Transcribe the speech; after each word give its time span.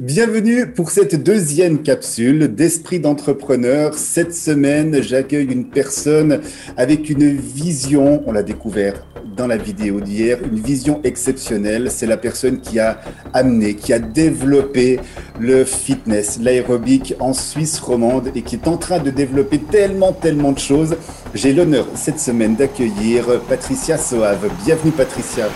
Bienvenue 0.00 0.72
pour 0.72 0.90
cette 0.90 1.22
deuxième 1.22 1.82
capsule 1.82 2.54
d'Esprit 2.54 3.00
d'entrepreneur. 3.00 3.92
Cette 3.92 4.34
semaine, 4.34 5.02
j'accueille 5.02 5.52
une 5.52 5.68
personne 5.68 6.40
avec 6.78 7.10
une 7.10 7.36
vision, 7.36 8.22
on 8.26 8.32
l'a 8.32 8.42
découvert 8.42 9.06
dans 9.36 9.46
la 9.46 9.58
vidéo 9.58 10.00
d'hier, 10.00 10.38
une 10.42 10.58
vision 10.58 11.02
exceptionnelle. 11.04 11.90
C'est 11.90 12.06
la 12.06 12.16
personne 12.16 12.62
qui 12.62 12.78
a 12.78 13.02
amené, 13.34 13.74
qui 13.74 13.92
a 13.92 13.98
développé 13.98 15.00
le 15.38 15.66
fitness, 15.66 16.40
l'aérobic 16.40 17.12
en 17.20 17.34
Suisse 17.34 17.78
romande 17.78 18.30
et 18.34 18.40
qui 18.40 18.54
est 18.54 18.68
en 18.68 18.78
train 18.78 19.00
de 19.00 19.10
développer 19.10 19.58
tellement, 19.58 20.14
tellement 20.14 20.52
de 20.52 20.58
choses. 20.60 20.96
J'ai 21.34 21.52
l'honneur 21.52 21.86
cette 21.94 22.20
semaine 22.20 22.56
d'accueillir 22.56 23.38
Patricia 23.50 23.98
Soave. 23.98 24.48
Bienvenue 24.64 24.92
Patricia. 24.92 25.50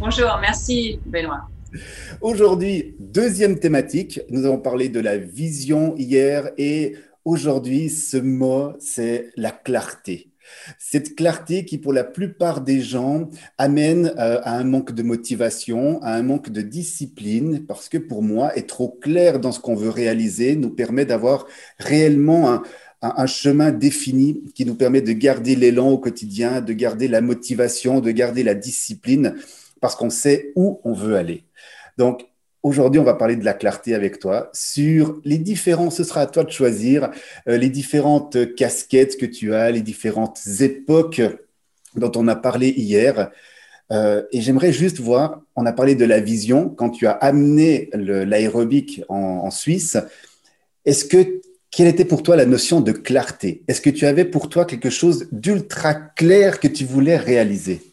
Bonjour, 0.00 0.36
merci 0.40 0.98
Benoît. 1.06 1.42
Aujourd'hui, 2.22 2.94
deuxième 3.00 3.58
thématique. 3.58 4.20
Nous 4.30 4.44
avons 4.46 4.58
parlé 4.60 4.88
de 4.88 5.00
la 5.00 5.16
vision 5.16 5.96
hier 5.96 6.52
et 6.56 6.94
aujourd'hui, 7.24 7.90
ce 7.90 8.16
mot, 8.16 8.74
c'est 8.78 9.32
la 9.36 9.50
clarté. 9.50 10.30
Cette 10.78 11.16
clarté 11.16 11.64
qui, 11.64 11.78
pour 11.78 11.92
la 11.92 12.04
plupart 12.04 12.60
des 12.60 12.80
gens, 12.80 13.28
amène 13.58 14.14
euh, 14.18 14.38
à 14.44 14.56
un 14.56 14.62
manque 14.62 14.92
de 14.92 15.02
motivation, 15.02 16.00
à 16.00 16.14
un 16.14 16.22
manque 16.22 16.50
de 16.50 16.62
discipline, 16.62 17.66
parce 17.66 17.88
que 17.88 17.98
pour 17.98 18.22
moi, 18.22 18.56
être 18.56 18.68
trop 18.68 18.90
clair 18.90 19.40
dans 19.40 19.50
ce 19.50 19.58
qu'on 19.58 19.74
veut 19.74 19.90
réaliser 19.90 20.54
nous 20.54 20.70
permet 20.70 21.04
d'avoir 21.04 21.48
réellement 21.80 22.52
un, 22.52 22.62
un, 23.02 23.26
chemin 23.26 23.72
défini 23.72 24.44
qui 24.54 24.64
nous 24.64 24.76
permet 24.76 25.00
de 25.00 25.12
garder 25.12 25.56
l'élan 25.56 25.90
au 25.90 25.98
quotidien, 25.98 26.60
de 26.60 26.72
garder 26.72 27.08
la 27.08 27.20
motivation, 27.20 27.98
de 27.98 28.12
garder 28.12 28.44
la 28.44 28.54
discipline, 28.54 29.34
parce 29.80 29.96
qu'on 29.96 30.10
sait 30.10 30.52
où 30.54 30.80
on 30.84 30.92
veut 30.92 31.16
aller. 31.16 31.46
Donc, 31.98 32.24
aujourd'hui, 32.62 33.00
on 33.00 33.04
va 33.04 33.14
parler 33.14 33.36
de 33.36 33.44
la 33.44 33.54
clarté 33.54 33.94
avec 33.94 34.18
toi 34.18 34.50
sur 34.52 35.20
les 35.24 35.38
différents, 35.38 35.90
ce 35.90 36.04
sera 36.04 36.22
à 36.22 36.26
toi 36.26 36.44
de 36.44 36.50
choisir 36.50 37.10
euh, 37.48 37.56
les 37.56 37.70
différentes 37.70 38.54
casquettes 38.54 39.16
que 39.16 39.26
tu 39.26 39.54
as, 39.54 39.70
les 39.70 39.82
différentes 39.82 40.40
époques 40.60 41.22
dont 41.96 42.12
on 42.16 42.28
a 42.28 42.36
parlé 42.36 42.68
hier. 42.70 43.30
Euh, 43.90 44.22
et 44.32 44.40
j'aimerais 44.40 44.72
juste 44.72 45.00
voir, 45.00 45.42
on 45.56 45.66
a 45.66 45.72
parlé 45.72 45.94
de 45.94 46.04
la 46.04 46.20
vision 46.20 46.70
quand 46.70 46.90
tu 46.90 47.06
as 47.06 47.12
amené 47.12 47.90
l'aérobic 47.92 49.02
en, 49.08 49.16
en 49.16 49.50
Suisse. 49.50 49.98
Est-ce 50.84 51.04
que 51.04 51.42
quelle 51.70 51.88
était 51.88 52.04
pour 52.04 52.22
toi 52.22 52.36
la 52.36 52.46
notion 52.46 52.80
de 52.80 52.92
clarté? 52.92 53.62
Est-ce 53.66 53.80
que 53.80 53.90
tu 53.90 54.06
avais 54.06 54.26
pour 54.26 54.48
toi 54.48 54.64
quelque 54.64 54.90
chose 54.90 55.28
d'ultra 55.32 55.94
clair 55.94 56.60
que 56.60 56.68
tu 56.68 56.84
voulais 56.84 57.16
réaliser? 57.16 57.91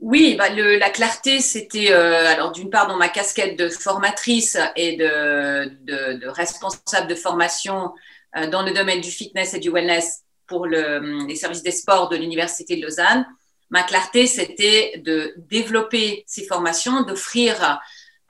Oui, 0.00 0.36
bah, 0.36 0.48
la 0.50 0.90
clarté, 0.90 1.40
c'était 1.40 1.90
euh, 1.90 2.28
alors 2.28 2.52
d'une 2.52 2.70
part 2.70 2.86
dans 2.86 2.96
ma 2.96 3.08
casquette 3.08 3.58
de 3.58 3.68
formatrice 3.68 4.56
et 4.76 4.96
de, 4.96 6.28
responsable 6.28 7.08
de 7.08 7.16
formation 7.16 7.92
euh, 8.36 8.48
dans 8.48 8.62
le 8.62 8.72
domaine 8.72 9.00
du 9.00 9.10
fitness 9.10 9.54
et 9.54 9.58
du 9.58 9.70
wellness 9.70 10.22
pour 10.46 10.66
les 10.66 11.34
services 11.34 11.62
des 11.62 11.72
sports 11.72 12.08
de 12.08 12.16
l'Université 12.16 12.76
de 12.76 12.82
Lausanne. 12.82 13.26
Ma 13.70 13.82
clarté, 13.82 14.26
c'était 14.26 15.02
de 15.04 15.34
développer 15.36 16.24
ces 16.26 16.44
formations, 16.44 17.02
d'offrir 17.02 17.80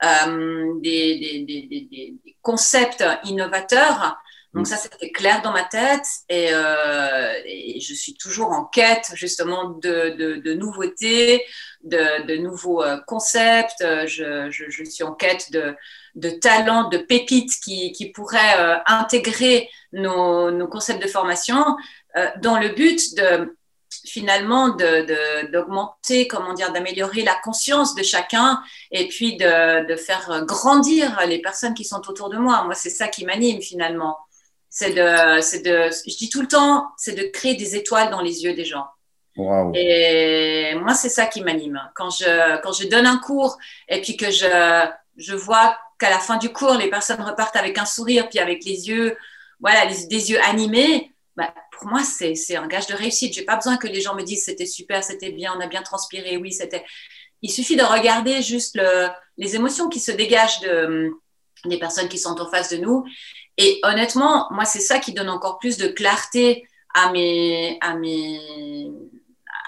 euh, 0.03 0.73
des, 0.81 2.17
concepts 2.41 3.05
innovateurs 3.25 4.17
donc 4.53 4.65
ça, 4.65 4.77
c'était 4.77 5.11
clair 5.11 5.41
dans 5.43 5.51
ma 5.51 5.63
tête 5.63 6.05
euh, 6.31 7.33
et, 7.45 7.79
je 7.79 7.93
suis 7.93 8.15
toujours 8.15 8.51
en 8.51 8.65
quête 8.65 9.11
justement 9.13 9.69
de, 9.69 10.53
nouveautés, 10.53 11.45
de, 11.83 12.37
nouveaux 12.37 12.81
euh, 12.81 12.97
concepts. 13.05 13.85
Je, 14.07 14.49
suis 14.89 15.03
en 15.03 15.13
quête 15.13 15.51
de, 15.51 16.29
talents, 16.41 16.89
de 16.89 16.97
pépites 16.97 17.53
qui, 17.63 18.11
pourraient 18.15 18.57
euh, 18.57 18.77
intégrer 18.87 19.69
nos, 19.93 20.67
concepts 20.67 21.03
de 21.03 21.07
formation 21.07 21.63
dans 22.41 22.59
le 22.59 22.69
but 22.69 23.15
de 23.15 23.55
finalement 24.05 24.69
d'augmenter, 24.69 26.27
comment 26.27 26.53
dire, 26.53 26.71
d'améliorer 26.71 27.21
la 27.21 27.35
conscience 27.35 27.93
de 27.93 28.01
chacun 28.01 28.61
et 28.91 29.07
puis 29.09 29.37
de, 29.37 29.95
faire 29.95 30.43
grandir 30.45 31.19
les 31.27 31.39
personnes 31.39 31.75
qui 31.75 31.85
sont 31.85 32.01
autour 32.09 32.29
de 32.29 32.37
moi. 32.37 32.63
Moi, 32.63 32.73
c'est 32.73 32.89
ça 32.89 33.07
qui 33.07 33.25
m'anime 33.25 33.61
finalement 33.61 34.17
c'est 34.79 34.93
de, 34.93 35.41
c'est 35.41 35.59
de, 35.61 35.89
je 36.07 36.15
dis 36.15 36.29
tout 36.29 36.41
le 36.41 36.47
temps, 36.47 36.87
c'est 36.95 37.11
de 37.11 37.23
créer 37.23 37.55
des 37.55 37.75
étoiles 37.75 38.09
dans 38.09 38.21
les 38.21 38.45
yeux 38.45 38.53
des 38.53 38.63
gens. 38.63 38.85
Et 39.73 40.73
moi, 40.75 40.93
c'est 40.93 41.09
ça 41.09 41.25
qui 41.25 41.41
m'anime. 41.41 41.81
Quand 41.95 42.09
je, 42.09 42.61
quand 42.61 42.71
je 42.71 42.87
donne 42.87 43.05
un 43.05 43.17
cours 43.17 43.57
et 43.89 44.01
puis 44.01 44.15
que 44.15 44.31
je, 44.31 44.87
je 45.17 45.35
vois 45.35 45.77
qu'à 45.99 46.09
la 46.09 46.19
fin 46.19 46.37
du 46.37 46.49
cours, 46.53 46.75
les 46.75 46.89
personnes 46.89 47.21
repartent 47.21 47.57
avec 47.57 47.77
un 47.77 47.85
sourire 47.85 48.29
puis 48.29 48.39
avec 48.39 48.63
les 48.63 48.87
yeux, 48.87 49.17
voilà, 49.59 49.85
des 49.85 50.31
yeux 50.31 50.41
animés, 50.43 51.11
bah, 51.35 51.53
pour 51.73 51.87
moi, 51.87 52.01
c'est, 52.03 52.35
c'est 52.35 52.55
un 52.55 52.67
gage 52.67 52.87
de 52.87 52.95
réussite. 52.95 53.33
J'ai 53.33 53.43
pas 53.43 53.57
besoin 53.57 53.75
que 53.75 53.87
les 53.87 53.99
gens 53.99 54.15
me 54.15 54.23
disent 54.23 54.45
c'était 54.45 54.65
super, 54.65 55.03
c'était 55.03 55.31
bien, 55.31 55.53
on 55.57 55.59
a 55.59 55.67
bien 55.67 55.81
transpiré, 55.81 56.37
oui, 56.37 56.53
c'était. 56.53 56.85
Il 57.41 57.51
suffit 57.51 57.75
de 57.75 57.83
regarder 57.83 58.41
juste 58.41 58.77
le, 58.77 59.07
les 59.37 59.55
émotions 59.57 59.89
qui 59.89 59.99
se 59.99 60.11
dégagent 60.11 60.61
de, 60.61 61.11
des 61.65 61.79
personnes 61.79 62.07
qui 62.07 62.17
sont 62.17 62.39
en 62.39 62.49
face 62.49 62.69
de 62.69 62.77
nous 62.77 63.05
et 63.61 63.81
honnêtement, 63.83 64.47
moi, 64.51 64.63
c'est 64.63 64.79
ça 64.79 64.99
qui 64.99 65.11
donne 65.11 65.29
encore 65.29 65.59
plus 65.59 65.77
de 65.77 65.89
clarté 65.89 66.65
à 66.95 67.11
mes, 67.11 67.77
à 67.81 67.93
mes, 67.93 68.89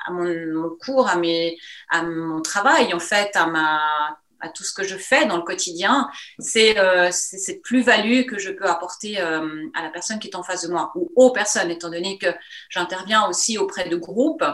à 0.05 0.11
mon, 0.11 0.69
cours, 0.81 1.09
à 1.09 1.17
mes, 1.17 1.57
à 1.89 2.01
mon 2.01 2.41
travail, 2.41 2.93
en 2.93 3.01
fait, 3.01 3.35
à 3.35 3.47
ma, 3.47 4.17
à 4.39 4.47
tout 4.47 4.63
ce 4.63 4.71
que 4.71 4.85
je 4.85 4.95
fais 4.95 5.25
dans 5.25 5.35
le 5.35 5.43
quotidien, 5.43 6.09
c'est 6.39 6.79
euh, 6.79 7.09
cette 7.11 7.61
plus-value 7.63 8.23
que 8.27 8.39
je 8.39 8.51
peux 8.51 8.65
apporter 8.65 9.19
euh, 9.19 9.67
à 9.73 9.83
la 9.83 9.89
personne 9.89 10.19
qui 10.19 10.29
est 10.29 10.37
en 10.37 10.43
face 10.43 10.65
de 10.65 10.71
moi 10.71 10.93
ou 10.95 11.11
aux 11.17 11.31
personnes, 11.31 11.69
étant 11.69 11.89
donné 11.89 12.17
que 12.17 12.33
j'interviens 12.69 13.27
aussi 13.27 13.57
auprès 13.57 13.89
de 13.89 13.97
groupes. 13.97 14.45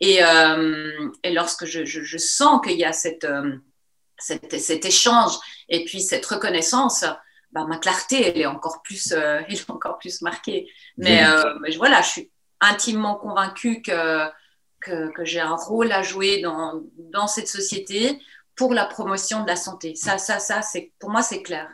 Et, 0.00 0.24
euh, 0.24 1.10
lorsque 1.30 1.66
je, 1.66 1.84
je, 1.84 2.00
je 2.00 2.16
sens 2.16 2.62
qu'il 2.64 2.78
y 2.78 2.86
a 2.86 2.94
cette, 2.94 3.26
cet 4.16 4.86
échange 4.86 5.32
et 5.68 5.84
puis 5.84 6.00
cette 6.00 6.24
reconnaissance, 6.24 7.04
bah, 7.52 7.66
ma 7.68 7.76
clarté, 7.78 8.28
elle 8.28 8.40
est 8.40 8.46
encore 8.46 8.82
plus, 8.82 9.12
euh, 9.12 9.40
elle 9.48 9.54
est 9.54 9.70
encore 9.70 9.98
plus 9.98 10.22
marquée. 10.22 10.68
Mais, 10.96 11.24
euh, 11.24 11.54
voilà, 11.76 12.02
je 12.02 12.08
suis 12.08 12.30
intimement 12.60 13.16
convaincue 13.16 13.82
que, 13.82 14.26
que, 14.80 15.12
que 15.12 15.24
j'ai 15.24 15.40
un 15.40 15.56
rôle 15.56 15.92
à 15.92 16.02
jouer 16.02 16.40
dans, 16.40 16.82
dans, 17.12 17.26
cette 17.26 17.48
société 17.48 18.18
pour 18.56 18.72
la 18.72 18.84
promotion 18.84 19.42
de 19.42 19.48
la 19.48 19.56
santé. 19.56 19.94
Ça, 19.96 20.18
ça, 20.18 20.38
ça, 20.38 20.62
c'est, 20.62 20.92
pour 20.98 21.10
moi, 21.10 21.22
c'est 21.22 21.42
clair. 21.42 21.68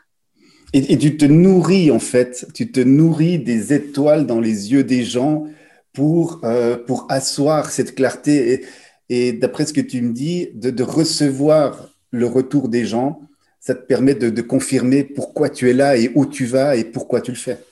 Et, 0.73 0.93
et, 0.93 0.99
tu 0.99 1.17
te 1.17 1.25
nourris, 1.25 1.91
en 1.91 1.99
fait, 1.99 2.47
tu 2.55 2.71
te 2.71 2.81
nourris 2.81 3.39
des 3.39 3.73
étoiles 3.73 4.27
dans 4.27 4.41
les 4.41 4.73
yeux 4.73 4.85
des 4.85 5.05
gens 5.05 5.47
pour, 5.93 6.41
euh, 6.45 6.77
pour 6.77 7.07
asseoir 7.11 7.71
cette 7.71 7.95
clarté. 7.95 8.53
Et, 8.53 8.67
et 9.09 9.33
d'après 9.33 9.65
ce 9.65 9.73
que 9.73 9.81
tu 9.81 10.03
me 10.03 10.13
dis, 10.13 10.51
de, 10.55 10.71
de 10.71 10.83
recevoir 10.83 11.89
le 12.11 12.27
retour 12.27 12.69
des 12.69 12.85
gens 12.85 13.28
ça 13.69 13.75
te 13.75 13.85
permet 13.85 14.15
de, 14.15 14.41
confirmer 14.41 15.05
pourquoi 15.05 15.51
tu 15.51 15.69
es 15.69 15.75
là 15.75 15.95
et 15.95 16.11
où 16.15 16.25
tu 16.25 16.47
vas 16.47 16.75
et 16.75 16.85
pourquoi 16.85 17.21
tu 17.21 17.33
le 17.33 17.37
fais. 17.37 17.63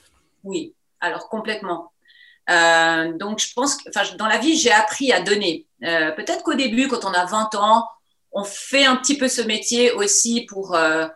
Oui, 0.43 0.75
alors 0.99 1.27
complètement. 1.27 1.91
Euh, 2.51 3.13
donc, 3.13 3.39
je 3.39 3.51
pense 3.55 3.77
que 3.77 4.15
dans 4.15 4.27
la 4.27 4.37
vie, 4.37 4.55
j'ai 4.55 4.71
appris 4.71 5.11
à 5.11 5.21
donner. 5.21 5.65
Euh, 5.83 6.11
peut-être 6.11 6.43
qu'au 6.43 6.53
début, 6.53 6.87
quand 6.87 7.03
on 7.03 7.13
a 7.13 7.25
20 7.25 7.55
ans, 7.55 7.87
on 8.31 8.43
fait 8.43 8.85
un 8.85 8.95
petit 8.97 9.17
peu 9.17 9.27
ce 9.27 9.41
métier 9.41 9.91
aussi 9.91 10.45
pour, 10.47 10.75
euh, 10.75 11.07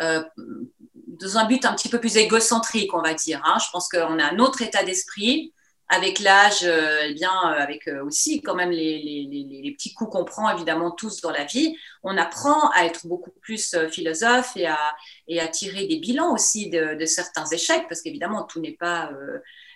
dans 0.00 1.38
un 1.38 1.44
but 1.44 1.64
un 1.64 1.72
petit 1.74 1.88
peu 1.88 2.00
plus 2.00 2.16
égocentrique, 2.16 2.92
on 2.92 3.02
va 3.02 3.14
dire. 3.14 3.40
Hein. 3.44 3.58
Je 3.64 3.70
pense 3.70 3.88
qu'on 3.88 4.18
a 4.18 4.32
un 4.32 4.38
autre 4.40 4.62
état 4.62 4.82
d'esprit 4.82 5.54
avec 5.88 6.18
l'âge, 6.18 6.64
euh, 6.64 7.02
eh 7.08 7.14
bien, 7.14 7.30
euh, 7.30 7.60
avec 7.60 7.88
euh, 7.88 8.04
aussi 8.04 8.40
quand 8.40 8.54
même 8.54 8.70
les, 8.70 8.98
les, 9.02 9.60
les, 9.62 9.72
petits 9.72 9.92
coups 9.92 10.10
qu'on 10.10 10.24
prend 10.24 10.50
évidemment 10.50 10.90
tous 10.90 11.20
dans 11.20 11.30
la 11.30 11.44
vie, 11.44 11.76
on 12.02 12.16
apprend 12.16 12.70
à 12.70 12.84
être 12.84 13.06
beaucoup 13.06 13.32
plus 13.42 13.76
philosophe 13.90 14.56
et 14.56 14.66
à, 14.66 14.94
et 15.28 15.40
à 15.40 15.48
tirer 15.48 15.86
des 15.86 15.96
bilans 15.96 16.32
aussi 16.32 16.70
de, 16.70 16.94
de 16.94 17.04
certains 17.04 17.46
échecs, 17.46 17.84
parce 17.88 18.00
qu'évidemment 18.00 18.44
tout 18.44 18.60
n'est 18.60 18.76
pas 18.76 19.10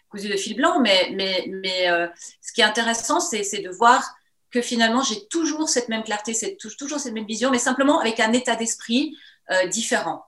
cousu 0.09 0.29
de 0.29 0.37
fil 0.37 0.57
blanc, 0.57 0.81
mais, 0.81 1.11
mais, 1.15 1.45
mais 1.49 1.89
ce 2.41 2.53
qui 2.53 2.61
est 2.61 2.65
intéressant, 2.65 3.21
c'est 3.21 3.63
de 3.63 3.71
voir 3.71 4.15
que 4.51 4.63
finalement 4.63 5.03
j'ai 5.03 5.27
toujours 5.29 5.69
cette 5.69 5.89
même 5.89 6.05
clarté, 6.05 6.35
toujours 6.79 7.01
cette 7.01 7.13
même 7.13 7.27
vision, 7.27 7.51
mais 7.51 7.59
simplement 7.59 8.01
avec 8.01 8.21
un 8.21 8.33
état 8.33 8.57
d'esprit 8.57 9.17
différent. 9.71 10.28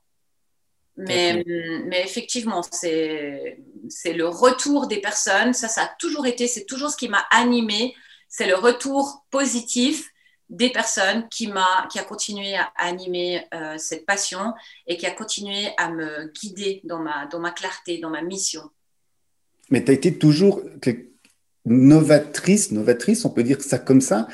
Mais, 0.96 1.44
mais 1.86 2.02
effectivement, 2.04 2.62
c'est 2.62 3.56
le 4.04 4.26
retour 4.26 4.86
des 4.86 5.00
personnes. 5.00 5.54
Ça, 5.54 5.68
ça 5.68 5.82
a 5.82 5.90
toujours 5.98 6.26
été, 6.26 6.46
c'est 6.46 6.64
toujours 6.64 6.90
ce 6.90 6.96
qui 6.96 7.08
m'a 7.08 7.24
animé. 7.30 7.94
C'est 8.28 8.46
le 8.46 8.54
retour 8.56 9.24
positif 9.30 10.10
des 10.50 10.70
personnes 10.70 11.28
qui, 11.30 11.46
m'a, 11.46 11.86
qui 11.90 11.98
a 11.98 12.02
continué 12.02 12.56
à 12.56 12.70
animer 12.76 13.46
euh, 13.54 13.76
cette 13.78 14.04
passion 14.04 14.52
et 14.86 14.96
qui 14.96 15.06
a 15.06 15.12
continué 15.12 15.68
à 15.78 15.90
me 15.90 16.30
guider 16.32 16.80
dans 16.84 16.98
ma, 16.98 17.26
dans 17.26 17.38
ma 17.38 17.52
clarté, 17.52 17.98
dans 17.98 18.10
ma 18.10 18.20
mission. 18.20 18.62
Mais 19.70 19.84
tu 19.84 19.92
as 19.92 19.94
été 19.94 20.18
toujours 20.18 20.60
novatrice, 21.64 22.72
novatrice, 22.72 23.24
on 23.24 23.30
peut 23.30 23.44
dire 23.44 23.62
ça 23.62 23.78
comme 23.78 24.00
ça. 24.00 24.26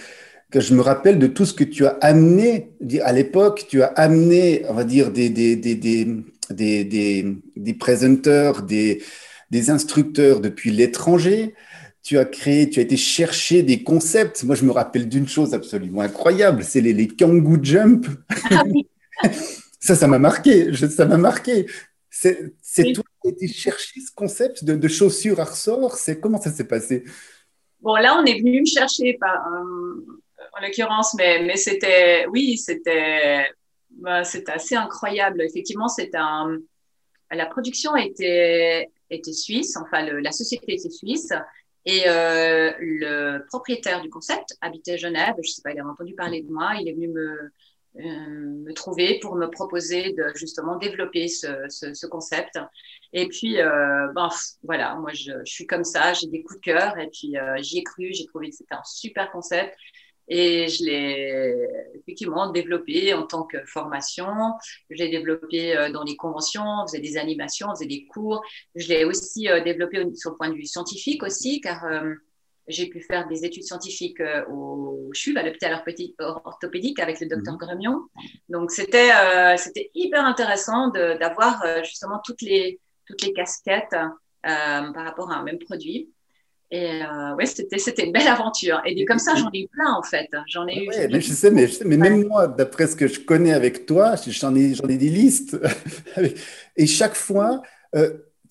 que 0.50 0.60
je 0.60 0.74
me 0.74 0.80
rappelle 0.80 1.18
de 1.18 1.26
tout 1.26 1.44
ce 1.44 1.52
que 1.52 1.64
tu 1.64 1.84
as 1.86 1.98
amené 2.00 2.70
à 3.02 3.12
l'époque. 3.12 3.66
Tu 3.68 3.82
as 3.82 3.88
amené, 3.88 4.64
on 4.68 4.74
va 4.74 4.84
dire, 4.84 5.10
des, 5.10 5.28
des, 5.28 5.56
des, 5.56 5.74
des, 5.74 6.06
des, 6.52 6.84
des, 6.84 7.26
des 7.56 7.75
présenteurs, 7.75 8.62
des, 8.62 9.02
des 9.50 9.70
instructeurs 9.70 10.40
depuis 10.40 10.70
l'étranger. 10.70 11.54
Tu 12.02 12.19
as 12.19 12.25
créé, 12.25 12.70
tu 12.70 12.78
as 12.78 12.82
été 12.82 12.96
chercher 12.96 13.62
des 13.62 13.82
concepts. 13.82 14.44
Moi, 14.44 14.54
je 14.54 14.64
me 14.64 14.70
rappelle 14.70 15.08
d'une 15.08 15.28
chose 15.28 15.54
absolument 15.54 16.02
incroyable, 16.02 16.62
c'est 16.62 16.81
les, 16.81 16.93
les 16.93 17.08
Kangoo 17.08 17.58
Jump. 17.62 18.06
Ah 18.50 18.62
ça, 19.81 19.94
ça 19.94 20.06
m'a 20.06 20.19
marqué. 20.19 20.72
ça 20.75 21.06
m'a 21.06 21.16
marqué. 21.16 21.66
C'est 22.10 22.92
toi 22.92 23.04
qui 23.22 23.28
as 23.28 23.31
été 23.31 23.49
chercher 23.49 24.00
ce 24.00 24.12
concept 24.14 24.64
de, 24.64 24.75
de 24.75 24.88
chaussures 24.88 25.40
à 25.40 25.44
ressort. 25.44 25.96
C'est 25.96 26.19
comment 26.20 26.40
ça 26.40 26.50
s'est 26.50 26.66
passé? 26.66 27.04
Bon, 27.81 27.94
là, 27.96 28.19
on 28.20 28.25
est 28.25 28.38
venu 28.38 28.60
me 28.60 28.66
chercher, 28.66 29.19
euh, 29.22 30.16
en 30.56 30.62
l'occurrence, 30.62 31.14
mais, 31.14 31.42
mais 31.42 31.56
c'était, 31.56 32.26
oui, 32.32 32.56
c'était, 32.56 33.46
bah, 33.96 34.25
c'était 34.25 34.52
assez 34.52 34.75
incroyable. 34.75 35.43
Effectivement, 35.43 35.88
c'est 35.88 36.14
un, 36.14 36.58
la 37.31 37.46
production 37.46 37.96
était, 37.96 38.90
était 39.10 39.32
suisse, 39.32 39.76
enfin, 39.76 40.02
la 40.02 40.32
société 40.32 40.75
était 40.75 40.90
suisse. 40.90 41.32
Et 41.88 42.02
euh, 42.08 42.72
le 42.81 43.46
propriétaire 43.46 44.02
du 44.02 44.10
concept 44.10 44.56
habitait 44.60 44.98
Genève. 44.98 45.34
Je 45.37 45.48
ne 45.48 45.52
sais 45.52 45.62
pas, 45.62 45.70
il 45.72 45.78
a 45.78 45.87
entendu 45.87 46.14
parler 46.14 46.43
de 46.43 46.52
moi. 46.52 46.75
Il 46.81 46.88
est 46.88 46.93
venu 46.93 47.08
me, 47.08 47.52
euh, 47.98 48.02
me 48.02 48.75
trouver 48.75 49.19
pour 49.20 49.37
me 49.37 49.46
proposer 49.46 50.12
de 50.12 50.25
justement 50.34 50.76
développer 50.76 51.28
ce, 51.28 51.66
ce, 51.70 52.06
concept. 52.06 52.58
Et 53.14 53.26
puis, 53.28 53.58
euh, 53.58 54.08
ben, 54.14 54.28
voilà, 54.64 54.96
moi 54.96 55.12
je, 55.14 55.32
je, 55.46 55.50
suis 55.50 55.66
comme 55.66 55.84
ça, 55.84 56.12
j'ai 56.12 56.26
des 56.26 56.42
coups 56.42 56.60
de 56.60 56.64
cœur 56.64 56.99
et 56.99 57.08
puis 57.08 57.38
euh, 57.38 57.56
j'y 57.62 57.78
ai 57.78 57.82
cru, 57.84 58.12
j'ai 58.12 58.26
trouvé 58.26 58.50
que 58.50 58.56
c'était 58.56 58.75
un 58.75 58.84
super 58.84 59.31
concept. 59.31 59.75
Et 60.28 60.69
je 60.69 60.84
l'ai 60.84 61.69
effectivement 61.94 62.50
développé 62.50 63.14
en 63.14 63.26
tant 63.26 63.44
que 63.44 63.58
formation. 63.67 64.26
Je 64.90 64.96
l'ai 64.96 65.08
développé 65.08 65.88
dans 65.93 66.02
les 66.02 66.17
conventions, 66.17 66.64
on 66.64 66.87
faisait 66.87 67.00
des 67.00 67.17
animations, 67.17 67.69
on 67.70 67.75
faisait 67.75 67.87
des 67.87 68.06
cours. 68.06 68.43
Je 68.75 68.88
l'ai 68.88 69.05
aussi 69.05 69.49
développé 69.64 70.05
sur 70.17 70.31
le 70.31 70.37
point 70.37 70.49
de 70.49 70.55
vue 70.55 70.64
scientifique 70.64 71.23
aussi, 71.23 71.61
car 71.61 71.87
j'ai 72.69 72.87
pu 72.87 73.00
faire 73.00 73.28
des 73.28 73.44
études 73.44 73.62
scientifiques 73.62 74.20
euh, 74.20 74.44
au 74.49 75.11
CHUV, 75.12 75.38
à 75.38 75.43
l'hôpital 75.44 75.82
orthopédique, 76.19 76.99
avec 76.99 77.20
le 77.20 77.28
docteur 77.28 77.55
mmh. 77.55 77.58
Gremion. 77.58 78.02
Donc, 78.49 78.70
c'était 78.70 79.12
euh, 79.12 79.56
c'était 79.56 79.90
hyper 79.94 80.25
intéressant 80.25 80.88
d'avoir 80.88 81.62
euh, 81.64 81.82
justement 81.84 82.20
toutes 82.25 82.43
les, 82.43 82.81
toutes 83.06 83.23
les 83.23 83.32
casquettes 83.32 83.96
par 84.43 85.05
rapport 85.05 85.31
à 85.31 85.37
un 85.37 85.43
même 85.43 85.58
produit. 85.58 86.11
Et 86.70 87.00
ouais, 87.36 87.46
c'était 87.46 88.04
une 88.04 88.12
belle 88.12 88.26
aventure. 88.26 88.82
Et 88.84 89.04
comme 89.04 89.18
ça, 89.18 89.34
j'en 89.36 89.50
ai 89.52 89.60
eu 89.60 89.68
plein 89.68 89.92
en 89.92 90.02
fait. 90.02 90.28
J'en 90.48 90.66
ai 90.66 90.84
eu. 90.84 90.88
mais 91.10 91.20
je 91.20 91.32
sais, 91.32 91.50
mais, 91.50 91.68
mais 91.84 91.96
même 91.96 92.26
moi, 92.26 92.48
d'après 92.48 92.86
ce 92.86 92.96
que 92.96 93.06
je 93.06 93.20
connais 93.20 93.52
avec 93.52 93.86
toi, 93.86 94.14
j'en 94.26 94.54
ai, 94.56 94.72
ai 94.72 94.96
des 94.96 95.08
listes. 95.08 95.56
Et 96.76 96.86
chaque 96.86 97.14
fois, 97.14 97.62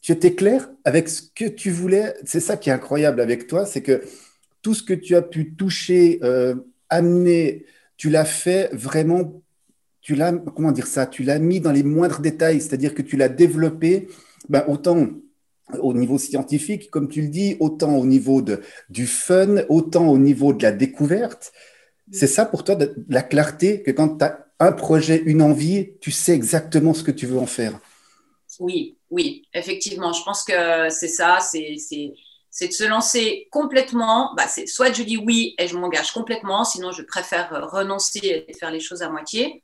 tu 0.01 0.11
étais 0.11 0.35
clair 0.35 0.69
avec 0.83 1.09
ce 1.09 1.23
que 1.33 1.45
tu 1.45 1.71
voulais. 1.71 2.13
C'est 2.25 2.39
ça 2.39 2.57
qui 2.57 2.69
est 2.69 2.73
incroyable 2.73 3.19
avec 3.19 3.47
toi, 3.47 3.65
c'est 3.65 3.81
que 3.81 4.03
tout 4.61 4.73
ce 4.73 4.83
que 4.83 4.93
tu 4.93 5.15
as 5.15 5.21
pu 5.21 5.55
toucher, 5.55 6.19
euh, 6.23 6.55
amener, 6.89 7.65
tu 7.97 8.09
l'as 8.09 8.25
fait 8.25 8.69
vraiment, 8.73 9.41
tu 10.01 10.15
l'as, 10.15 10.31
comment 10.31 10.71
dire 10.71 10.87
ça, 10.87 11.05
tu 11.05 11.23
l'as 11.23 11.39
mis 11.39 11.59
dans 11.59 11.71
les 11.71 11.83
moindres 11.83 12.19
détails, 12.19 12.61
c'est-à-dire 12.61 12.93
que 12.93 13.01
tu 13.01 13.17
l'as 13.17 13.29
développé, 13.29 14.07
ben, 14.49 14.63
autant 14.67 15.07
au 15.79 15.93
niveau 15.93 16.17
scientifique, 16.17 16.91
comme 16.91 17.09
tu 17.09 17.21
le 17.21 17.27
dis, 17.29 17.57
autant 17.59 17.97
au 17.97 18.05
niveau 18.05 18.41
de, 18.41 18.61
du 18.89 19.07
fun, 19.07 19.63
autant 19.69 20.07
au 20.07 20.17
niveau 20.17 20.53
de 20.53 20.63
la 20.63 20.71
découverte. 20.71 21.51
C'est 22.11 22.27
ça 22.27 22.45
pour 22.45 22.63
toi, 22.63 22.75
de, 22.75 22.95
la 23.09 23.23
clarté, 23.23 23.81
que 23.81 23.91
quand 23.91 24.17
tu 24.17 24.25
as 24.25 24.45
un 24.59 24.71
projet, 24.71 25.21
une 25.25 25.41
envie, 25.41 25.93
tu 25.99 26.11
sais 26.11 26.33
exactement 26.33 26.93
ce 26.93 27.03
que 27.03 27.11
tu 27.11 27.25
veux 27.25 27.39
en 27.39 27.47
faire? 27.47 27.79
Oui, 28.59 28.97
oui, 29.09 29.43
effectivement. 29.53 30.13
Je 30.13 30.23
pense 30.23 30.43
que 30.43 30.89
c'est 30.89 31.07
ça, 31.07 31.39
c'est 31.41 31.75
de 32.61 32.71
se 32.71 32.83
lancer 32.87 33.47
complètement. 33.51 34.33
Bah, 34.37 34.45
soit 34.67 34.93
je 34.93 35.03
dis 35.03 35.17
oui 35.17 35.55
et 35.57 35.67
je 35.67 35.75
m'engage 35.75 36.11
complètement, 36.11 36.63
sinon 36.63 36.91
je 36.91 37.01
préfère 37.01 37.69
renoncer 37.71 38.45
et 38.47 38.53
faire 38.53 38.71
les 38.71 38.79
choses 38.79 39.01
à 39.01 39.09
moitié. 39.09 39.63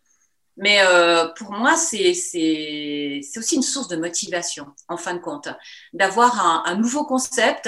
Mais 0.61 0.79
euh, 0.83 1.27
pour 1.35 1.51
moi, 1.51 1.75
c'est 1.75 2.11
aussi 2.11 3.55
une 3.55 3.63
source 3.63 3.87
de 3.87 3.95
motivation, 3.97 4.67
en 4.87 4.95
fin 4.95 5.15
de 5.15 5.19
compte. 5.19 5.49
D'avoir 5.91 6.65
un, 6.67 6.75
nouveau 6.75 7.03
concept, 7.03 7.67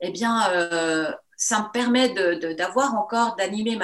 eh 0.00 0.10
bien, 0.10 0.50
euh, 0.50 1.10
ça 1.38 1.60
me 1.60 1.72
permet 1.72 2.10
d'avoir 2.54 2.94
encore, 2.94 3.34
d'animer 3.36 3.78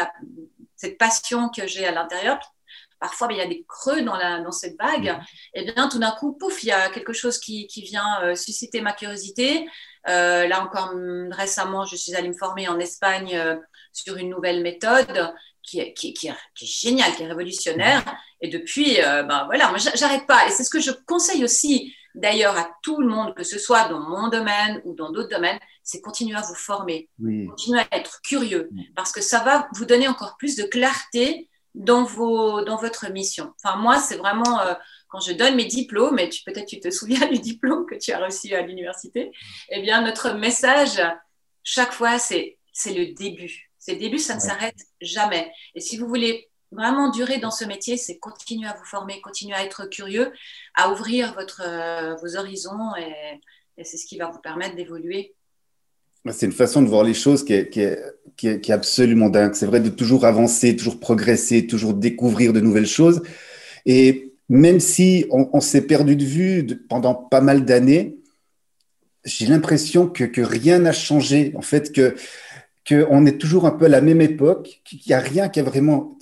cette 0.76 0.98
passion 0.98 1.48
que 1.48 1.66
j'ai 1.66 1.86
à 1.86 1.92
l'intérieur, 1.92 2.38
parfois 3.00 3.28
il 3.30 3.38
y 3.38 3.40
a 3.40 3.46
des 3.46 3.64
creux 3.66 4.02
dans, 4.02 4.16
la, 4.16 4.40
dans 4.40 4.52
cette 4.52 4.78
vague, 4.78 5.08
mm. 5.08 5.24
et 5.54 5.72
bien 5.72 5.88
tout 5.88 5.98
d'un 5.98 6.12
coup, 6.12 6.34
pouf, 6.34 6.62
il 6.62 6.66
y 6.66 6.72
a 6.72 6.90
quelque 6.90 7.14
chose 7.14 7.38
qui, 7.38 7.66
qui 7.66 7.80
vient 7.80 8.22
euh, 8.22 8.34
susciter 8.34 8.82
ma 8.82 8.92
curiosité. 8.92 9.66
Là 10.04 10.62
encore 10.62 10.94
mm, 10.94 11.32
récemment, 11.32 11.86
je 11.86 11.96
suis 11.96 12.14
allée 12.14 12.28
me 12.28 12.36
former 12.36 12.68
en 12.68 12.78
Espagne 12.78 13.58
sur 13.92 14.16
une 14.16 14.30
nouvelle 14.30 14.62
méthode 14.62 15.32
qui, 15.62 15.92
qui, 15.94 16.14
qui, 16.14 16.28
est, 16.28 16.34
géniale, 16.54 17.14
qui 17.14 17.22
est 17.22 17.26
révolutionnaire. 17.26 18.02
Et 18.40 18.48
depuis, 18.48 18.96
ben 18.96 19.44
voilà, 19.46 19.68
moi 19.68 19.78
j'arrête 19.78 20.26
pas. 20.26 20.46
Et 20.46 20.50
c'est 20.50 20.64
ce 20.64 20.70
que 20.70 20.80
je 20.80 20.90
conseille 21.06 21.44
aussi 21.44 21.94
d'ailleurs 22.14 22.56
à 22.56 22.68
tout 22.82 23.00
le 23.00 23.06
monde, 23.06 23.34
que 23.34 23.44
ce 23.44 23.58
soit 23.58 23.88
dans 23.88 24.00
mon 24.00 24.28
domaine 24.28 24.80
ou 24.84 24.94
dans 24.94 25.10
d'autres 25.10 25.28
domaines, 25.28 25.58
c'est 25.82 26.00
continuer 26.00 26.36
à 26.36 26.42
vous 26.42 26.54
former, 26.54 27.08
continuer 27.18 27.80
à 27.80 27.96
être 27.96 28.20
curieux, 28.22 28.70
parce 28.96 29.12
que 29.12 29.20
ça 29.20 29.40
va 29.40 29.68
vous 29.74 29.84
donner 29.84 30.08
encore 30.08 30.36
plus 30.36 30.56
de 30.56 30.64
clarté 30.64 31.48
dans, 31.74 32.04
vos, 32.04 32.62
dans 32.64 32.76
votre 32.76 33.10
mission. 33.10 33.52
Enfin, 33.62 33.76
moi, 33.76 33.98
c'est 33.98 34.16
vraiment 34.16 34.60
euh, 34.60 34.74
quand 35.08 35.20
je 35.20 35.32
donne 35.32 35.54
mes 35.54 35.66
diplômes, 35.66 36.18
et 36.18 36.28
peut-être 36.44 36.66
tu 36.66 36.80
te 36.80 36.90
souviens 36.90 37.26
du 37.28 37.38
diplôme 37.38 37.86
que 37.86 37.94
tu 37.94 38.12
as 38.12 38.24
reçu 38.24 38.54
à 38.54 38.62
l'université, 38.62 39.30
eh 39.68 39.82
bien, 39.82 40.02
notre 40.02 40.32
message, 40.34 41.00
chaque 41.62 41.92
fois, 41.92 42.18
c'est 42.18 42.58
le 42.86 43.14
début. 43.14 43.69
C'est 43.90 43.96
le 43.96 44.00
début, 44.02 44.18
ça 44.18 44.36
ne 44.36 44.40
s'arrête 44.40 44.78
jamais. 45.00 45.50
Et 45.74 45.80
si 45.80 45.96
vous 45.98 46.06
voulez 46.06 46.48
vraiment 46.70 47.10
durer 47.10 47.38
dans 47.38 47.50
ce 47.50 47.64
métier, 47.64 47.96
c'est 47.96 48.18
continuer 48.18 48.68
à 48.68 48.76
vous 48.78 48.84
former, 48.84 49.20
continuer 49.20 49.56
à 49.56 49.64
être 49.64 49.86
curieux, 49.86 50.32
à 50.76 50.92
ouvrir 50.92 51.34
votre, 51.34 51.62
euh, 51.66 52.14
vos 52.22 52.36
horizons, 52.36 52.94
et, 52.96 53.40
et 53.78 53.84
c'est 53.84 53.96
ce 53.96 54.06
qui 54.06 54.16
va 54.16 54.30
vous 54.30 54.38
permettre 54.38 54.76
d'évoluer 54.76 55.34
c'est 56.32 56.44
une 56.44 56.52
façon 56.52 56.82
de 56.82 56.86
voir 56.86 57.02
les 57.02 57.14
choses 57.14 57.42
qui 57.42 57.54
est, 57.54 57.70
qui 57.70 57.80
est, 57.80 57.98
qui 58.36 58.46
est, 58.46 58.60
qui 58.60 58.70
est 58.70 58.74
absolument 58.74 59.30
dingue. 59.30 59.54
C'est 59.54 59.64
vrai 59.64 59.80
de 59.80 59.88
toujours 59.88 60.26
avancer, 60.26 60.76
toujours 60.76 61.00
progresser, 61.00 61.66
toujours 61.66 61.94
découvrir 61.94 62.52
de 62.52 62.60
nouvelles 62.60 62.86
choses. 62.86 63.22
Et 63.86 64.34
même 64.50 64.80
si 64.80 65.24
on, 65.30 65.48
on 65.54 65.60
s'est 65.62 65.86
perdu 65.86 66.16
de 66.16 66.24
vue 66.24 66.66
pendant 66.90 67.14
pas 67.14 67.40
mal 67.40 67.64
d'années, 67.64 68.18
j'ai 69.24 69.46
l'impression 69.46 70.08
que, 70.08 70.24
que 70.24 70.42
rien 70.42 70.80
n'a 70.80 70.92
changé. 70.92 71.52
En 71.56 71.62
fait, 71.62 71.90
que 71.90 72.14
qu'on 72.88 73.26
est 73.26 73.38
toujours 73.38 73.66
un 73.66 73.70
peu 73.70 73.86
à 73.86 73.88
la 73.88 74.00
même 74.00 74.20
époque, 74.20 74.80
qu'il 74.84 75.00
n'y 75.06 75.12
a 75.14 75.20
rien 75.20 75.48
qui 75.48 75.60
a 75.60 75.62
vraiment. 75.62 76.18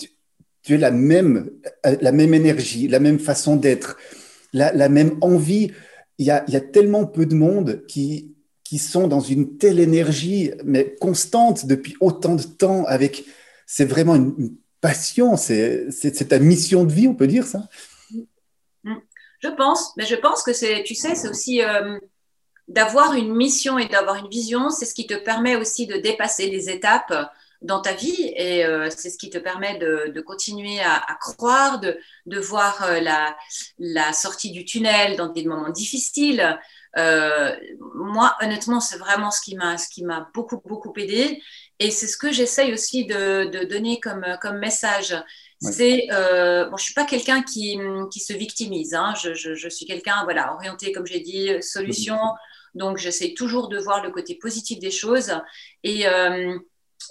Tu, 0.63 0.75
es 0.75 0.79
la 0.79 0.91
même, 0.91 1.51
la 1.85 2.13
même 2.13 2.35
énergie, 2.35 2.89
la 2.89 3.01
même 3.01 3.19
façon 3.19 3.57
d'être, 3.57 3.97
la, 4.53 4.89
même 4.89 5.17
envie. 5.23 5.73
Il 6.19 6.27
y, 6.27 6.31
a, 6.31 6.45
il 6.49 6.53
y 6.53 6.57
a 6.57 6.61
tellement 6.61 7.07
peu 7.07 7.27
de 7.27 7.35
monde 7.35 7.85
qui, 7.87 8.35
qui 8.65 8.79
sont 8.79 9.09
dans 9.09 9.21
une 9.21 9.57
telle 9.57 9.81
énergie, 9.81 10.51
mais 10.65 10.95
constante 11.01 11.65
depuis 11.67 11.97
autant 12.01 12.35
de 12.35 12.43
temps, 12.43 12.85
avec, 12.85 13.25
c'est 13.67 13.87
vraiment 13.87 14.17
une, 14.17 14.51
passion, 14.81 15.37
c'est, 15.37 15.91
c'est, 15.91 16.29
ta 16.29 16.39
mission 16.39 16.85
de 16.85 16.93
vie, 16.93 17.09
on 17.09 17.15
peut 17.15 17.27
dire 17.27 17.47
ça 17.47 17.69
Je 18.85 19.49
pense, 19.49 19.93
mais 19.97 20.07
je 20.07 20.17
pense 20.17 20.43
que 20.43 20.53
c'est, 20.53 20.83
tu 20.85 20.95
sais, 20.95 21.15
c'est 21.15 21.29
aussi 21.29 21.63
euh, 21.63 21.99
d'avoir 22.69 23.15
une 23.15 23.35
mission 23.35 23.79
et 23.79 23.89
d'avoir 23.89 24.17
une 24.17 24.29
vision, 24.29 24.71
c'est 24.71 24.85
ce 24.85 24.95
qui 24.95 25.07
te 25.07 25.15
permet 25.15 25.57
aussi 25.57 25.87
de 25.87 25.97
dépasser 25.97 26.49
les 26.51 26.71
étapes 26.71 27.15
dans 27.61 27.81
ta 27.81 27.93
vie 27.93 28.33
et 28.37 28.65
euh, 28.65 28.89
c'est 28.89 29.11
ce 29.11 29.19
qui 29.19 29.31
te 29.31 29.39
permet 29.39 29.79
de, 29.79 30.13
de 30.15 30.21
continuer 30.21 30.81
à, 30.81 30.95
à, 30.95 31.15
croire, 31.15 31.81
de, 31.81 31.99
de 32.27 32.39
voir 32.39 32.85
euh, 32.85 33.01
la, 33.01 33.37
la, 33.79 34.13
sortie 34.13 34.53
du 34.53 34.65
tunnel 34.65 35.17
dans 35.17 35.27
des 35.27 35.45
moments 35.45 35.71
difficiles, 35.71 36.59
euh, 36.97 37.55
moi, 37.95 38.37
honnêtement, 38.43 38.81
c'est 38.81 38.99
vraiment 38.99 39.31
ce 39.31 39.41
qui 39.41 39.55
m'a, 39.57 39.77
ce 39.77 39.89
qui 39.89 40.05
m'a 40.05 40.31
beaucoup, 40.35 40.61
beaucoup 40.65 40.93
aidé. 40.97 41.43
Et 41.79 41.91
c'est 41.91 42.07
ce 42.07 42.17
que 42.17 42.33
j'essaye 42.33 42.73
aussi 42.73 43.07
de, 43.07 43.45
de, 43.51 43.65
donner 43.65 44.01
comme, 44.01 44.25
comme 44.41 44.59
message. 44.59 45.15
C'est, 45.61 46.07
euh, 46.13 46.69
bon, 46.69 46.77
je 46.77 46.85
suis 46.85 46.95
pas 46.95 47.05
quelqu'un 47.05 47.43
qui, 47.43 47.79
qui 48.13 48.21
se 48.21 48.33
victimise. 48.33 48.95
Hein. 48.95 49.15
Je, 49.21 49.35
je, 49.35 49.55
je, 49.55 49.69
suis 49.69 49.87
quelqu'un, 49.87 50.23
voilà, 50.25 50.55
orienté, 50.55 50.93
comme 50.93 51.07
j'ai 51.07 51.21
dit, 51.21 51.51
solution. 51.63 52.19
Donc, 52.75 52.99
j'essaye 52.99 53.35
toujours 53.35 53.69
de 53.69 53.79
voir 53.79 54.03
le 54.03 54.11
côté 54.11 54.35
positif 54.35 54.79
des 54.79 54.91
choses. 54.91 55.33
Et, 55.83 56.07
euh, 56.07 56.59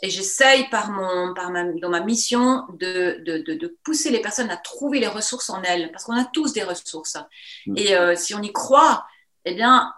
et 0.02 0.10
j'essaye 0.10 0.70
par 0.70 0.92
mon, 0.92 1.34
par 1.34 1.50
ma, 1.52 1.64
dans 1.74 1.90
ma 1.90 2.02
mission 2.02 2.64
de, 2.74 3.22
de, 3.24 3.56
de, 3.56 3.78
pousser 3.84 4.10
les 4.10 4.22
personnes 4.22 4.50
à 4.50 4.58
trouver 4.58 5.00
les 5.00 5.08
ressources 5.08 5.50
en 5.50 5.62
elles, 5.64 5.92
parce 5.92 6.04
qu'on 6.04 6.18
a 6.18 6.26
tous 6.26 6.54
des 6.54 6.64
ressources. 6.64 7.18
Mm. 7.66 7.78
Et 7.78 7.96
euh, 7.96 8.16
si 8.16 8.36
on 8.36 8.42
y 8.42 8.52
croit, 8.52 9.06
eh 9.46 9.54
bien, 9.54 9.94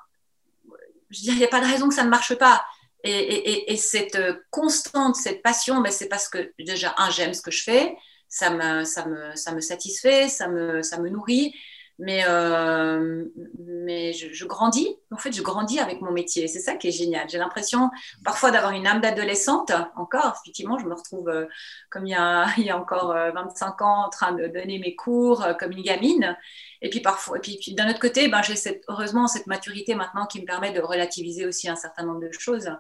je 1.10 1.32
il 1.32 1.38
n'y 1.38 1.44
a 1.44 1.48
pas 1.48 1.62
de 1.62 1.66
raison 1.66 1.90
que 1.90 1.96
ça 1.96 2.04
ne 2.04 2.10
marche 2.10 2.36
pas. 2.36 2.64
Et, 3.04 3.78
cette 3.78 4.18
constante, 4.52 5.16
cette 5.16 5.42
passion, 5.42 5.80
mais 5.80 5.90
c'est 5.90 6.10
parce 6.10 6.28
que 6.28 6.54
déjà, 6.60 6.94
un, 6.98 7.10
j'aime 7.10 7.34
ce 7.34 7.42
que 7.42 7.50
je 7.50 7.64
fais, 7.64 7.96
ça 8.28 8.50
me, 8.50 8.84
ça 8.84 9.06
me, 9.06 9.36
ça 9.36 9.54
me 9.54 9.62
satisfait, 9.62 10.28
ça 10.28 10.50
me, 10.50 10.84
ça 10.84 11.00
me 11.00 11.10
nourrit 11.10 11.54
mais, 12.00 12.24
euh, 12.28 13.26
mais 13.60 14.14
je, 14.14 14.46
grandis. 14.46 14.96
En 15.12 15.18
fait, 15.18 15.34
je 15.34 15.42
grandis 15.42 15.80
avec 15.80 16.00
mon 16.00 16.12
métier. 16.12 16.48
C'est 16.48 16.62
ça 16.62 16.76
qui 16.76 16.88
est 16.88 16.92
génial. 16.92 17.30
J'ai 17.30 17.38
l'impression 17.38 17.92
parfois 18.24 18.52
d'avoir 18.52 18.72
une 18.72 18.88
âme 18.88 19.02
d'adolescente. 19.02 19.74
Encore, 19.98 20.38
effectivement, 20.42 20.80
je 20.80 20.86
me 20.86 20.94
retrouve 20.94 21.28
euh, 21.28 21.46
comme 21.90 22.08
il 22.08 22.12
y, 22.12 22.16
a, 22.16 22.48
il 22.58 22.64
y 22.64 22.70
a 22.70 22.80
encore 22.80 23.14
25 23.14 23.82
euh, 23.82 23.84
ans 23.84 24.06
en 24.06 24.10
train 24.10 24.32
de 24.32 24.48
donner 24.48 24.80
mes 24.80 24.96
cours 24.96 25.46
comme 25.60 25.74
une 25.74 25.84
gamine. 25.84 26.38
Et 26.82 26.90
puis 26.90 27.02
parfois, 27.02 27.38
et 27.38 27.42
puis, 27.42 27.74
d'un 27.74 27.90
autre 27.90 28.00
côté, 28.00 28.30
ben, 28.30 28.42
j'ai 28.42 28.56
cette, 28.56 28.84
heureusement 28.88 29.28
cette 29.28 29.48
maturité 29.48 29.94
maintenant 29.94 30.26
qui 30.26 30.40
me 30.40 30.46
permet 30.46 30.72
de 30.72 30.80
relativiser 30.80 31.46
aussi 31.46 31.68
un 31.68 31.76
certain 31.76 32.06
nombre 32.06 32.22
de 32.22 32.32
choses 32.32 32.72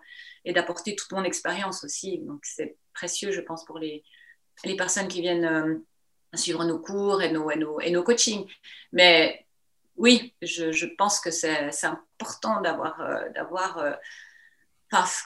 et 0.45 0.53
d'apporter 0.53 0.95
toute 0.95 1.11
mon 1.11 1.25
expérience 1.25 1.83
aussi. 1.83 2.19
Donc 2.19 2.39
c'est 2.43 2.77
précieux, 2.93 3.31
je 3.31 3.41
pense, 3.41 3.65
pour 3.65 3.79
les, 3.79 4.05
les 4.63 4.77
personnes 4.77 5.09
qui 5.09 5.19
viennent 5.19 5.83
suivre 6.38 6.63
nos 6.65 6.79
cours 6.79 7.21
et 7.21 7.31
nos, 7.31 7.50
et 7.51 7.55
nos, 7.55 7.79
et 7.79 7.91
nos 7.91 8.03
coachings. 8.03 8.45
Mais 8.91 9.45
oui, 9.98 10.33
je, 10.41 10.71
je 10.71 10.86
pense 10.86 11.19
que 11.19 11.31
c'est 11.31 11.69
important 11.83 12.62
d'avoir, 12.62 13.01
euh, 13.01 13.29
d'avoir 13.36 13.77
euh, 13.79 13.91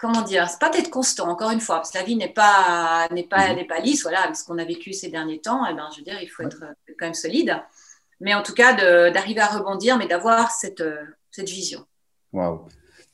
comment 0.02 0.22
dire, 0.22 0.50
c'est 0.50 0.60
pas 0.60 0.70
d'être 0.70 0.90
constant, 0.90 1.30
encore 1.30 1.52
une 1.52 1.62
fois, 1.62 1.78
parce 1.78 1.92
que 1.92 1.98
la 1.98 2.04
vie 2.04 2.16
n'est 2.16 2.34
pas, 2.34 3.08
n'est 3.12 3.28
pas, 3.28 3.50
mhm. 3.50 3.56
n'est 3.56 3.68
pas 3.68 3.80
lisse, 3.80 4.04
voilà, 4.04 4.22
avec 4.22 4.36
ce 4.36 4.44
qu'on 4.46 4.58
a 4.58 4.66
vécu 4.66 4.94
ces 4.94 5.10
derniers 5.10 5.40
temps, 5.40 5.66
et 5.66 5.70
eh 5.72 5.76
ben, 5.76 5.90
je 5.92 6.00
veux 6.00 6.04
dire, 6.04 6.20
il 6.22 6.28
faut 6.28 6.44
être 6.44 6.64
euh, 6.64 6.94
quand 7.00 7.06
même 7.06 7.14
solide. 7.14 7.56
Mais 8.20 8.34
en 8.34 8.42
tout 8.42 8.54
cas, 8.54 8.74
d'arriver 9.12 9.42
à 9.42 9.48
rebondir, 9.48 9.98
mais 9.98 10.08
d'avoir 10.08 10.52
cette, 10.52 10.84
cette 11.30 11.50
vision. 11.50 11.86
Waouh! 12.32 12.68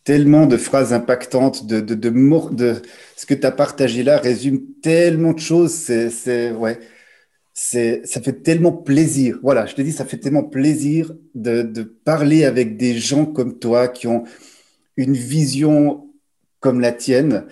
Tellement 0.03 0.46
de 0.46 0.55
phrases 0.55 0.93
impactantes, 0.93 1.65
de, 1.65 1.79
de, 1.79 1.96
de, 1.96 2.10
de, 2.53 2.81
ce 3.15 3.25
que 3.25 3.34
tu 3.34 3.46
as 3.46 3.51
partagé 3.51 4.03
là 4.03 4.19
résume 4.19 4.62
tellement 4.84 5.34
de 5.34 5.39
choses. 5.39 5.72
C'est, 5.72 6.51
ouais 6.51 6.79
ça 7.53 8.22
fait 8.22 8.44
tellement 8.44 8.72
plaisir. 8.72 9.39
Voilà, 9.44 9.65
je 9.65 9.75
te 9.75 9.82
dis, 9.82 9.91
ça 9.91 10.06
fait 10.06 10.18
tellement 10.18 10.44
plaisir 10.44 11.13
de, 11.36 11.84
parler 12.03 12.46
avec 12.46 12.77
des 12.77 12.98
gens 12.98 13.25
comme 13.25 13.60
toi 13.60 13.88
qui 13.88 14.08
ont 14.08 14.24
une 14.98 15.13
vision 15.13 16.08
comme 16.60 16.79
la 16.79 16.91
tienne 16.91 17.46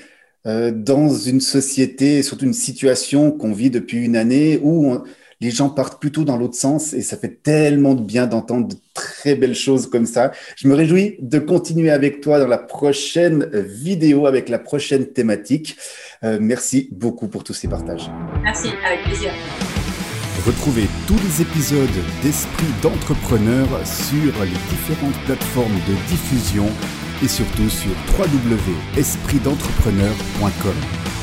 euh, 0.46 0.72
dans 0.72 1.10
une 1.10 1.42
société, 1.42 2.24
surtout 2.24 2.46
une 2.46 2.54
situation 2.54 3.32
qu'on 3.32 3.54
vit 3.54 3.70
depuis 3.70 4.04
une 4.04 4.16
année 4.16 4.60
où 4.62 4.98
les 5.40 5.52
gens 5.52 5.70
partent 5.70 6.02
plutôt 6.02 6.24
dans 6.24 6.38
l'autre 6.38 6.56
sens 6.56 6.94
et 6.94 7.02
ça 7.02 7.16
fait 7.16 7.42
tellement 7.44 7.94
de 7.94 8.02
bien 8.02 8.26
d'entendre 8.26 8.68
de 8.68 8.76
très 8.94 9.36
belles 9.36 9.56
choses 9.56 9.88
comme 9.88 10.06
ça. 10.06 10.32
Je 10.56 10.68
me 10.68 10.74
réjouis 10.74 11.18
de 11.20 11.40
continuer 11.40 11.92
avec 11.92 12.22
toi 12.22 12.40
dans 12.40 12.48
la 12.48 12.58
prochaine 12.58 13.50
vidéo 13.54 14.26
avec 14.26 14.50
la 14.50 14.60
prochaine 14.60 15.06
thématique. 15.08 15.78
Euh, 16.24 16.40
merci 16.42 16.90
beaucoup 16.92 17.28
pour 17.28 17.44
tous 17.44 17.54
ces 17.54 17.68
partages. 17.68 18.10
Merci, 18.44 18.70
avec 18.86 19.04
plaisir. 19.04 19.32
Retrouvez 20.46 20.88
tous 21.08 21.16
les 21.16 21.42
épisodes 21.42 21.90
d'Esprit 22.22 22.68
d'entrepreneur 22.82 23.68
sur 23.86 24.34
les 24.44 24.58
différentes 24.70 25.18
plateformes 25.26 25.80
de 25.88 25.96
diffusion 26.10 26.70
et 27.24 27.28
surtout 27.28 27.70
sur 27.70 27.90
www.espritdentrepreneur.com. 28.18 31.17